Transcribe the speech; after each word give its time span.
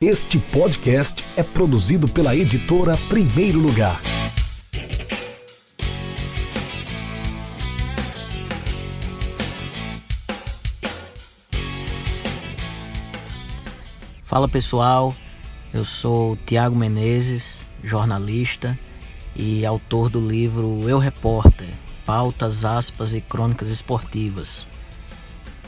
Este 0.00 0.38
podcast 0.38 1.24
é 1.36 1.42
produzido 1.42 2.06
pela 2.06 2.36
editora 2.36 2.96
Primeiro 3.08 3.58
Lugar. 3.58 4.00
Fala 14.22 14.46
pessoal, 14.46 15.12
eu 15.74 15.84
sou 15.84 16.38
Tiago 16.46 16.76
Menezes, 16.76 17.66
jornalista 17.82 18.78
e 19.34 19.66
autor 19.66 20.08
do 20.08 20.24
livro 20.24 20.88
Eu 20.88 21.00
Repórter, 21.00 21.70
Pautas, 22.06 22.64
Aspas 22.64 23.14
e 23.14 23.20
Crônicas 23.20 23.68
Esportivas. 23.68 24.64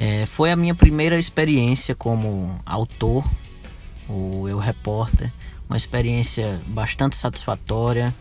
É, 0.00 0.24
foi 0.24 0.50
a 0.50 0.56
minha 0.56 0.74
primeira 0.74 1.18
experiência 1.18 1.94
como 1.94 2.58
autor 2.64 3.22
o 4.08 4.48
Eu 4.48 4.58
Repórter, 4.58 5.32
uma 5.68 5.76
experiência 5.76 6.60
bastante 6.66 7.16
satisfatória, 7.16 8.14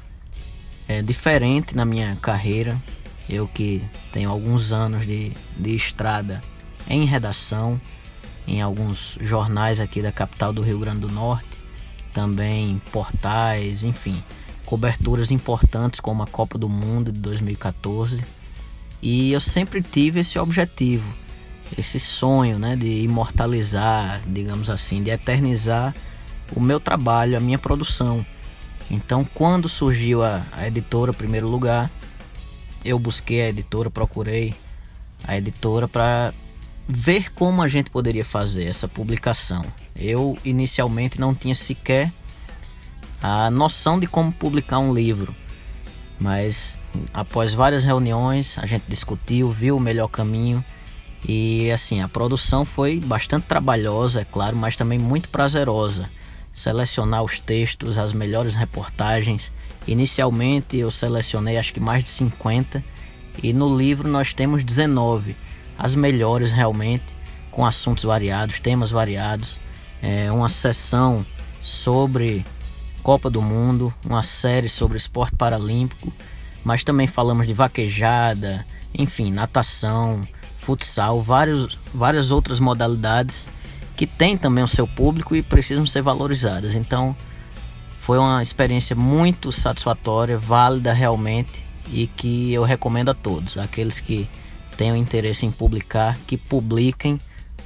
é, 0.88 1.02
diferente 1.02 1.76
na 1.76 1.86
minha 1.86 2.16
carreira. 2.22 2.82
Eu 3.30 3.48
que 3.48 3.82
tenho 4.12 4.30
alguns 4.30 4.74
anos 4.74 5.06
de, 5.06 5.32
de 5.58 5.76
estrada 5.76 6.42
em 6.90 7.06
redação, 7.06 7.80
em 8.48 8.62
alguns 8.62 9.18
jornais 9.22 9.80
aqui 9.80 10.02
da 10.02 10.12
capital 10.12 10.52
do 10.52 10.62
Rio 10.62 10.80
Grande 10.80 11.02
do 11.02 11.10
Norte, 11.10 11.48
também 12.14 12.82
portais, 12.92 13.84
enfim, 13.84 14.22
coberturas 14.66 15.32
importantes 15.32 16.00
como 16.00 16.22
a 16.24 16.28
Copa 16.28 16.58
do 16.58 16.68
Mundo 16.68 17.12
de 17.12 17.20
2014. 17.20 18.24
E 19.02 19.32
eu 19.32 19.42
sempre 19.42 19.82
tive 19.82 20.20
esse 20.20 20.38
objetivo 20.38 21.23
esse 21.78 22.00
sonho 22.00 22.60
né, 22.60 22.76
de 22.76 23.02
imortalizar, 23.02 24.22
digamos 24.28 24.70
assim, 24.70 25.02
de 25.02 25.10
eternizar 25.10 25.94
o 26.56 26.60
meu 26.60 26.80
trabalho, 26.80 27.38
a 27.38 27.40
minha 27.40 27.58
produção. 27.58 28.26
Então, 28.90 29.28
quando 29.34 29.68
surgiu 29.68 30.24
a, 30.24 30.44
a 30.52 30.68
editora, 30.68 31.14
primeiro 31.14 31.48
lugar, 31.48 31.90
eu 32.84 33.00
busquei 33.00 33.42
a 33.42 33.50
editora, 33.50 33.90
procurei 33.90 34.54
a 35.26 35.38
editora 35.38 35.88
para 35.88 36.34
ver 36.88 37.32
como 37.34 37.62
a 37.62 37.68
gente 37.68 37.90
poderia 37.90 38.26
fazer 38.26 38.66
essa 38.66 38.88
publicação. 38.88 39.66
Eu 39.96 40.38
inicialmente 40.44 41.20
não 41.20 41.34
tinha 41.34 41.56
sequer 41.56 42.12
a 43.22 43.50
noção 43.50 44.00
de 44.00 44.06
como 44.06 44.32
publicar 44.34 44.80
um 44.80 44.94
livro, 44.94 45.34
mas 46.20 46.78
após 47.14 47.54
várias 47.54 47.86
reuniões 47.86 48.58
a 48.58 48.66
gente 48.66 48.84
discutiu, 48.88 49.50
viu 49.50 49.78
o 49.78 49.80
melhor 49.80 50.10
caminho 50.10 50.64
e 51.28 51.72
assim, 51.72 52.02
a 52.02 52.08
produção 52.08 52.66
foi 52.66 53.00
bastante 53.00 53.46
trabalhosa, 53.46 54.22
é 54.22 54.26
claro, 54.26 54.58
mas 54.58 54.76
também 54.76 55.00
muito 55.00 55.30
prazerosa. 55.30 56.10
Selecionar 56.52 57.24
os 57.24 57.40
textos, 57.40 57.98
as 57.98 58.14
melhores 58.14 58.54
reportagens. 58.54 59.52
Inicialmente 59.88 60.78
eu 60.78 60.92
selecionei 60.92 61.58
acho 61.58 61.74
que 61.74 61.80
mais 61.80 62.04
de 62.04 62.10
50 62.10 62.84
e 63.42 63.54
no 63.54 63.76
livro 63.76 64.08
nós 64.08 64.34
temos 64.34 64.64
19, 64.64 65.36
as 65.78 65.96
melhores 65.96 66.52
realmente, 66.52 67.16
com 67.50 67.66
assuntos 67.66 68.04
variados, 68.04 68.60
temas 68.60 68.92
variados. 68.92 69.60
É 70.02 70.32
uma 70.32 70.50
sessão 70.50 71.26
sobre 71.62 72.46
Copa 73.02 73.30
do 73.30 73.42
Mundo, 73.42 73.94
uma 74.06 74.24
série 74.24 74.70
sobre 74.70 74.98
esporte 74.98 75.36
paralímpico, 75.36 76.14
mas 76.64 76.84
também 76.84 77.08
falamos 77.08 77.48
de 77.48 77.54
vaquejada, 77.54 78.66
enfim, 78.94 79.32
natação, 79.32 80.22
futsal, 80.64 81.20
vários, 81.20 81.78
várias 81.94 82.32
outras 82.32 82.60
modalidades 82.60 83.46
que 83.96 84.08
têm 84.08 84.38
também 84.38 84.64
o 84.64 84.68
seu 84.68 84.88
público 84.88 85.36
e 85.36 85.44
precisam 85.44 85.86
ser 85.86 86.02
valorizadas. 86.02 86.76
Então, 86.76 87.16
foi 88.00 88.18
uma 88.18 88.42
experiência 88.42 88.96
muito 88.96 89.52
satisfatória, 89.52 90.38
válida 90.38 90.94
realmente 90.94 91.64
e 91.92 92.08
que 92.08 92.54
eu 92.54 92.64
recomendo 92.64 93.10
a 93.10 93.14
todos, 93.14 93.58
aqueles 93.58 94.00
que 94.00 94.30
tenham 94.78 94.96
interesse 94.96 95.46
em 95.46 95.52
publicar, 95.52 96.18
que 96.26 96.38
publiquem, 96.38 97.20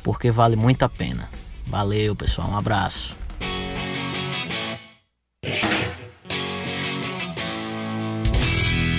porque 0.04 0.32
vale 0.32 0.56
muito 0.56 0.84
a 0.84 0.90
pena. 0.90 1.30
Valeu, 1.66 2.16
pessoal, 2.16 2.50
um 2.50 2.58
abraço. 2.58 3.16